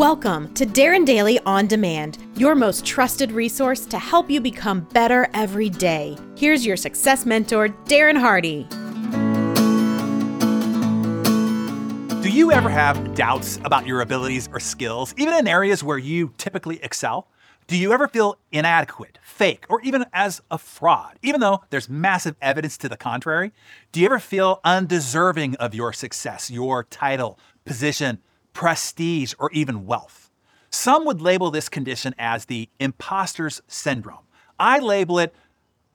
[0.00, 5.28] Welcome to Darren Daily On Demand, your most trusted resource to help you become better
[5.34, 6.16] every day.
[6.38, 8.66] Here's your success mentor, Darren Hardy.
[12.22, 16.32] Do you ever have doubts about your abilities or skills, even in areas where you
[16.38, 17.28] typically excel?
[17.66, 22.36] Do you ever feel inadequate, fake, or even as a fraud, even though there's massive
[22.40, 23.52] evidence to the contrary?
[23.92, 28.20] Do you ever feel undeserving of your success, your title, position,
[28.52, 30.30] prestige, or even wealth?
[30.70, 34.24] Some would label this condition as the imposter's syndrome.
[34.58, 35.34] I label it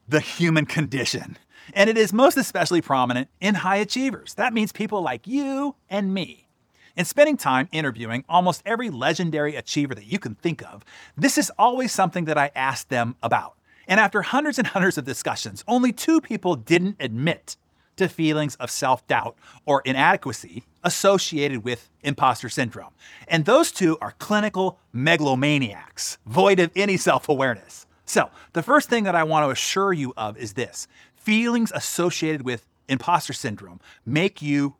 [0.07, 1.37] the human condition.
[1.73, 4.33] And it is most especially prominent in high achievers.
[4.35, 6.47] That means people like you and me.
[6.95, 10.83] In spending time interviewing almost every legendary achiever that you can think of,
[11.17, 13.55] this is always something that I ask them about.
[13.87, 17.57] And after hundreds and hundreds of discussions, only two people didn't admit
[17.97, 19.35] to feelings of self doubt
[19.65, 22.91] or inadequacy associated with imposter syndrome.
[23.27, 27.85] And those two are clinical megalomaniacs, void of any self awareness.
[28.05, 32.43] So, the first thing that I want to assure you of is this feelings associated
[32.43, 34.75] with imposter syndrome make you,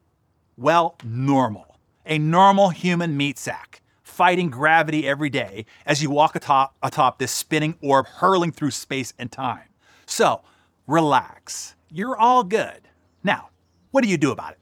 [0.58, 1.76] well, normal
[2.06, 7.32] a normal human meat sack, fighting gravity every day as you walk atop, atop this
[7.32, 9.68] spinning orb hurling through space and time.
[10.06, 10.42] So,
[10.88, 11.76] relax.
[11.90, 12.82] You're all good.
[13.26, 13.50] Now,
[13.90, 14.60] what do you do about it?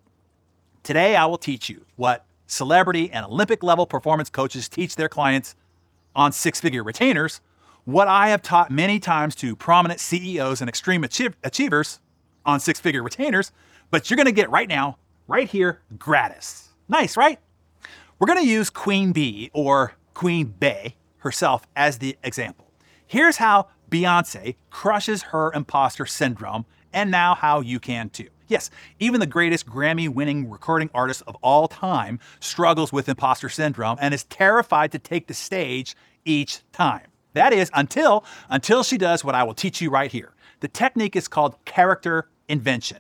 [0.84, 5.54] Today, I will teach you what celebrity and Olympic level performance coaches teach their clients
[6.16, 7.42] on six figure retainers,
[7.84, 12.00] what I have taught many times to prominent CEOs and extreme achievers
[12.46, 13.52] on six figure retainers,
[13.92, 14.98] but you're gonna get right now,
[15.28, 16.70] right here, gratis.
[16.88, 17.40] Nice, right?
[18.18, 22.72] We're to use Queen Bee or Queen Bey herself as the example.
[23.06, 28.30] Here's how Beyonce crushes her imposter syndrome, and now how you can too.
[28.48, 33.98] Yes, even the greatest Grammy winning recording artist of all time struggles with imposter syndrome
[34.02, 37.08] and is terrified to take the stage each time.
[37.34, 40.34] That is until until she does what I will teach you right here.
[40.60, 43.00] The technique is called character invention.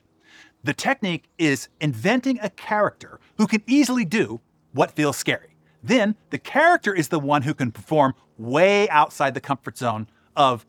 [0.63, 4.39] The technique is inventing a character who can easily do
[4.72, 5.57] what feels scary.
[5.84, 10.66] Then the character is the one who can perform way outside the comfort zone of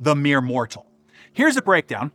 [0.00, 0.86] the mere mortal.
[1.32, 2.10] Here's a breakdown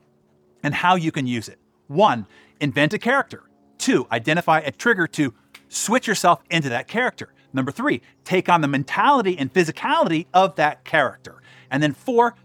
[0.61, 1.57] and how you can use it.
[1.91, 2.25] One,
[2.61, 3.43] invent a character.
[3.77, 5.33] Two, identify a trigger to
[5.67, 7.33] switch yourself into that character.
[7.51, 11.41] Number three, take on the mentality and physicality of that character.
[11.69, 12.35] And then four,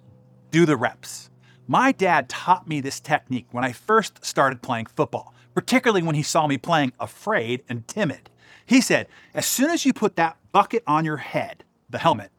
[0.51, 1.31] do the reps.
[1.69, 6.25] My dad taught me this technique when I first started playing football, particularly when he
[6.25, 8.31] saw me playing afraid and timid.
[8.65, 12.33] He said, as soon as you put that bucket on your head, the helmet,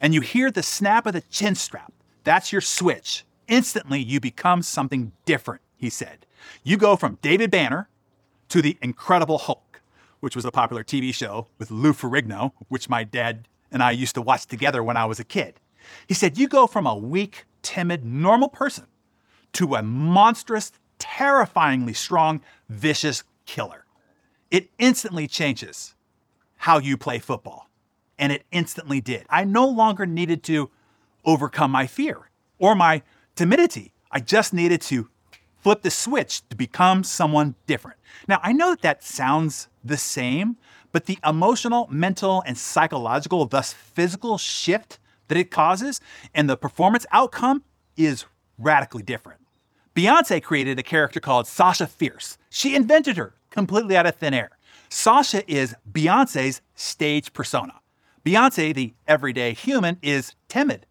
[0.00, 1.92] and you hear the snap of the chin strap,
[2.24, 3.26] that's your switch.
[3.46, 6.25] Instantly, you become something different, he said.
[6.62, 7.88] You go from David Banner
[8.48, 9.80] to the Incredible Hulk,
[10.20, 14.14] which was a popular TV show with Lou Ferrigno, which my dad and I used
[14.14, 15.60] to watch together when I was a kid.
[16.06, 18.86] He said, You go from a weak, timid, normal person
[19.54, 23.84] to a monstrous, terrifyingly strong, vicious killer.
[24.50, 25.94] It instantly changes
[26.56, 27.68] how you play football.
[28.18, 29.26] And it instantly did.
[29.28, 30.70] I no longer needed to
[31.24, 33.02] overcome my fear or my
[33.34, 33.92] timidity.
[34.10, 35.08] I just needed to
[35.66, 37.98] flip the switch to become someone different.
[38.28, 40.58] Now, I know that that sounds the same,
[40.92, 46.00] but the emotional, mental, and psychological, thus physical shift that it causes
[46.32, 47.64] and the performance outcome
[47.96, 49.40] is radically different.
[49.96, 52.38] Beyonce created a character called Sasha Fierce.
[52.48, 54.50] She invented her completely out of thin air.
[54.88, 57.80] Sasha is Beyonce's stage persona.
[58.24, 60.86] Beyonce, the everyday human, is timid,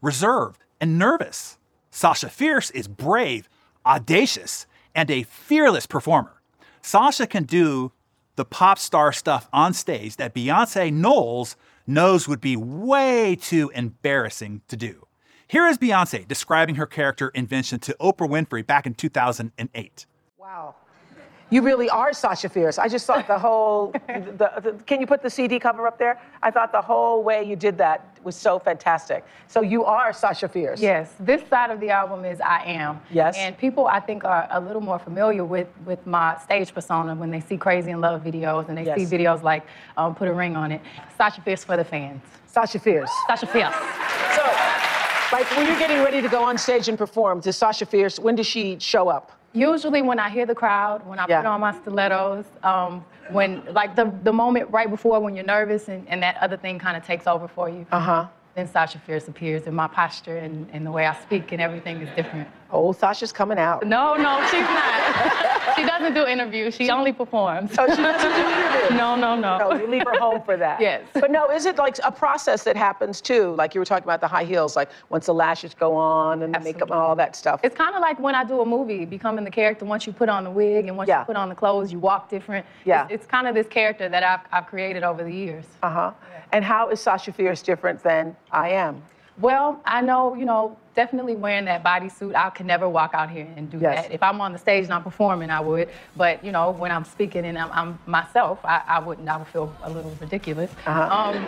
[0.00, 1.58] reserved, and nervous.
[1.90, 3.48] Sasha Fierce is brave,
[3.84, 6.40] audacious, and a fearless performer.
[6.82, 7.92] Sasha can do
[8.36, 14.62] the pop star stuff on stage that Beyonce Knowles knows would be way too embarrassing
[14.68, 15.06] to do.
[15.46, 20.06] Here is Beyonce describing her character invention to Oprah Winfrey back in 2008.
[20.38, 20.76] Wow.
[21.50, 22.78] You really are Sasha Fierce.
[22.78, 26.20] I just thought the whole, the, the, can you put the CD cover up there?
[26.42, 29.24] I thought the whole way you did that was so fantastic.
[29.48, 30.80] So you are Sasha Fierce.
[30.80, 33.00] Yes, this side of the album is I Am.
[33.10, 33.36] Yes.
[33.36, 37.30] And people, I think, are a little more familiar with, with my stage persona when
[37.30, 38.98] they see Crazy in Love videos and they yes.
[38.98, 39.66] see videos like
[39.96, 40.80] um, Put a Ring on It.
[41.16, 42.22] Sasha Fierce for the fans.
[42.46, 43.10] Sasha Fierce.
[43.26, 43.74] Sasha Fierce.
[44.36, 44.42] So,
[45.32, 48.36] like when you're getting ready to go on stage and perform, does Sasha Fierce, when
[48.36, 49.39] does she show up?
[49.52, 51.40] Usually when I hear the crowd, when I yeah.
[51.40, 55.88] put on my stilettos, um, when like the, the moment right before when you're nervous
[55.88, 57.86] and, and that other thing kind of takes over for you.
[57.90, 58.26] Uh-huh.
[58.54, 62.00] Then Sasha Fierce appears and my posture and, and the way I speak and everything
[62.02, 62.48] is different.
[62.72, 63.86] Old Sasha's coming out.
[63.86, 65.74] No, no, she's not.
[65.76, 66.74] she doesn't do interviews.
[66.74, 67.72] She only performs.
[67.78, 68.90] Oh, she doesn't do interviews?
[68.98, 69.58] No, no, no.
[69.58, 70.80] No, you leave her home for that.
[70.80, 71.02] Yes.
[71.14, 73.54] But no, is it like a process that happens too?
[73.56, 76.52] Like you were talking about the high heels, like once the lashes go on and
[76.54, 77.60] the makeup and all that stuff.
[77.62, 79.84] It's kind of like when I do a movie, becoming the character.
[79.84, 81.20] Once you put on the wig and once Yeah.
[81.20, 82.66] you put on the clothes, you walk different.
[82.84, 83.04] Yeah.
[83.04, 85.64] It's, it's kind of this character that I've, I've created over the years.
[85.82, 86.12] Uh huh.
[86.52, 89.02] And how is Sasha Fierce different than I am?
[89.38, 93.48] Well, I know, you know, definitely wearing that bodysuit, I could never walk out here
[93.56, 94.04] and do Yes.
[94.04, 94.12] that.
[94.12, 95.88] If I'm on the stage and I'm performing, I would.
[96.16, 99.28] But, you know, when I'm speaking and I'm, I'm myself, I, I wouldn't.
[99.28, 100.70] I would feel a little ridiculous.
[100.86, 101.46] Um,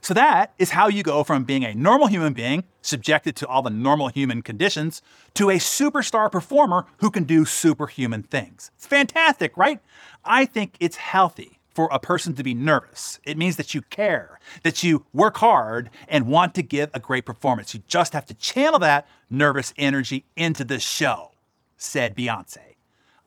[0.00, 3.60] So that is how you go from being a normal human being, subjected to all
[3.60, 5.02] the normal human conditions,
[5.34, 8.70] to a superstar performer who can do superhuman things.
[8.76, 9.80] It's fantastic, right?
[10.24, 13.20] I think it's healthy for a person to be nervous.
[13.22, 17.24] It means that you care, that you work hard and want to give a great
[17.24, 17.72] performance.
[17.72, 21.30] You just have to channel that nervous energy into the show,
[21.76, 22.74] said Beyonce.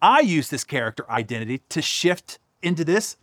[0.02, 3.16] I use this character identity to shift into this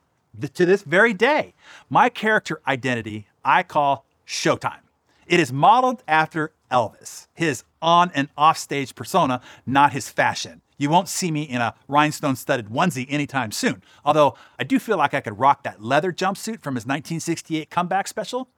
[0.54, 1.52] to this very day.
[1.90, 4.80] My character identity I call Showtime.
[5.26, 10.62] It is modeled after Elvis, his on and off stage persona, not his fashion.
[10.78, 14.96] You won't see me in a rhinestone studded onesie anytime soon, although I do feel
[14.96, 18.48] like I could rock that leather jumpsuit from his 1968 comeback special.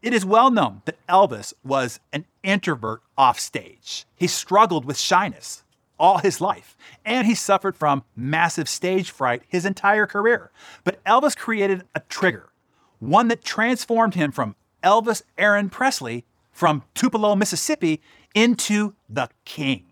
[0.00, 4.06] It is well known that Elvis was an introvert off stage.
[4.16, 5.62] He struggled with shyness
[5.98, 10.50] all his life, and he suffered from massive stage fright his entire career.
[10.82, 12.50] But Elvis created a trigger,
[12.98, 18.00] one that transformed him from Elvis Aaron Presley from Tupelo, Mississippi,
[18.34, 19.84] into the king,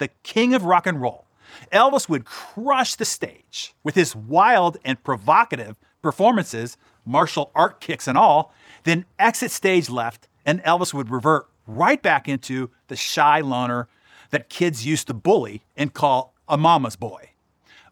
[0.00, 1.26] the king of rock and roll.
[1.72, 8.18] Elvis would crush the stage with his wild and provocative performances, martial art kicks and
[8.18, 8.52] all,
[8.84, 13.88] then exit stage left, and Elvis would revert right back into the shy loner
[14.30, 17.30] that kids used to bully and call a mama's boy.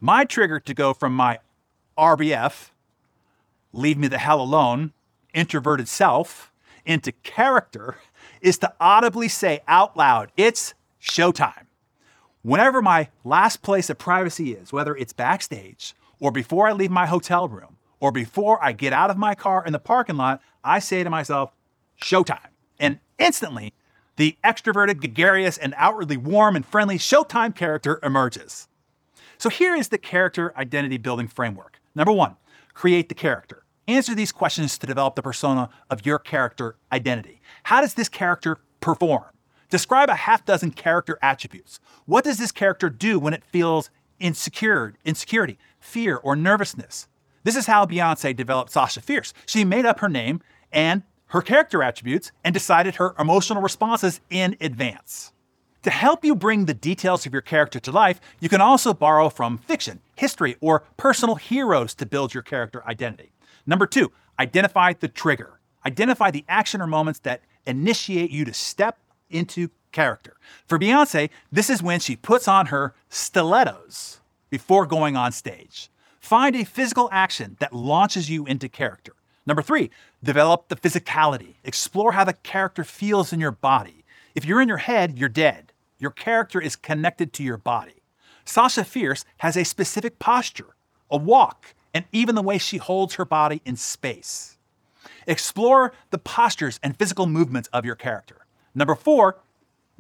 [0.00, 1.38] My trigger to go from my
[1.96, 2.70] RBF,
[3.72, 4.93] leave me the hell alone,
[5.34, 6.50] introverted self,
[6.87, 7.96] into character
[8.40, 11.68] is to audibly say out loud, it's showtime.
[12.43, 17.06] Whenever my last place of privacy is, whether it's backstage or before I leave my
[17.06, 20.79] hotel room or before I get out of my car in the parking lot, I
[20.79, 21.50] say to myself,
[22.00, 22.50] showtime.
[22.79, 23.75] And instantly,
[24.17, 28.69] the extroverted, gregarious, and outwardly warm and friendly showtime character emerges.
[29.37, 31.81] So here is the character identity building framework.
[31.94, 32.37] Number one,
[32.75, 33.64] create the character.
[33.88, 37.40] Answer these questions to develop the persona of your character identity.
[37.64, 39.25] How does this character perform?
[39.70, 41.79] Describe a half dozen character attributes.
[42.06, 47.06] What does this character do when it feels insecure, insecurity, fear, or nervousness?
[47.44, 49.35] This is how Beyonce developed Sasha Fierce.
[49.44, 50.41] She made up her name
[50.73, 55.32] and her character attributes and decided her emotional responses in advance.
[55.82, 59.29] To help you bring the details of your character to life, you can also borrow
[59.29, 63.32] from fiction, history, or personal heroes to build your character identity.
[63.67, 65.61] Number two, identify the trigger.
[65.85, 68.99] Identify the action or moments that initiate you to step
[69.30, 70.36] into character.
[70.66, 74.20] For Beyonce, this is when she puts on her stilettos
[74.50, 75.90] before going on stage.
[76.20, 79.14] Find a physical action that launches you into character.
[79.46, 79.90] Number three,
[80.22, 81.54] develop the physicality.
[81.64, 84.04] Explore how the character feels in your body.
[84.34, 85.72] If you're in your head, you're dead.
[85.98, 88.02] Your character is connected to your body.
[88.44, 90.76] Sasha Fierce has a specific posture,
[91.10, 94.58] a walk, and even the way she holds her body in space.
[95.26, 98.38] Explore the postures and physical movements of your character.
[98.78, 99.40] Number four,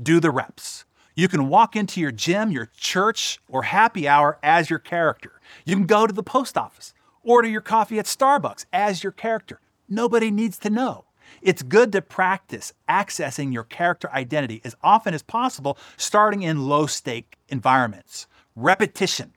[0.00, 0.84] do the reps.
[1.16, 5.40] You can walk into your gym, your church, or happy hour as your character.
[5.64, 6.94] You can go to the post office,
[7.24, 9.58] order your coffee at Starbucks as your character.
[9.88, 11.06] Nobody needs to know.
[11.42, 16.86] It's good to practice accessing your character identity as often as possible, starting in low
[16.86, 18.28] stake environments.
[18.54, 19.32] Repetition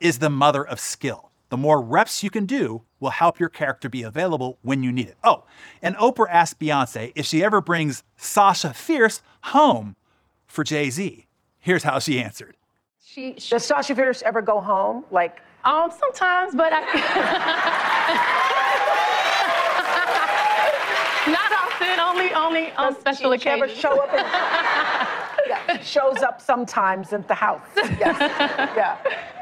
[0.00, 1.29] is the mother of skill.
[1.50, 5.08] The more reps you can do will help your character be available when you need
[5.08, 5.16] it.
[5.24, 5.44] Oh,
[5.82, 9.96] and Oprah asked Beyonce if she ever brings Sasha Fierce home
[10.46, 11.26] for Jay Z.
[11.58, 12.56] Here's how she answered.
[13.04, 15.04] she, she Does Sasha Fierce ever go home?
[15.10, 16.80] Like, um, sometimes, but I.
[21.26, 24.10] Not often, only only on special she, she ever show up?
[24.12, 24.18] In,
[25.48, 27.60] yeah, she shows up sometimes at the house.
[27.76, 28.18] Yes.
[28.76, 28.96] Yeah.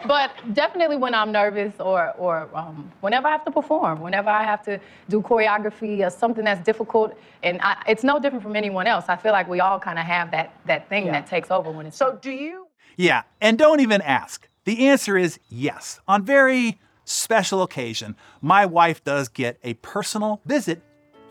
[0.06, 4.44] But definitely when I'm nervous or, or um, whenever I have to perform, whenever I
[4.44, 4.78] have to
[5.08, 9.06] do choreography or something that's difficult, and I, it's no different from anyone else.
[9.08, 11.12] I feel like we all kind of have that, that thing Yeah.
[11.12, 12.66] that takes over when it's So do you?
[12.96, 14.48] Yeah, and don't even ask.
[14.64, 16.00] The answer is yes.
[16.08, 20.82] On very special occasion, my wife does get a personal visit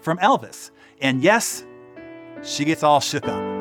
[0.02, 0.72] from Elvis.
[1.02, 1.66] And yes,
[2.42, 3.57] she gets all shook up.